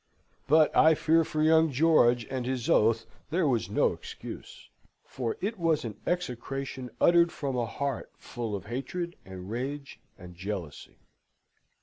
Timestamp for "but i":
0.47-0.95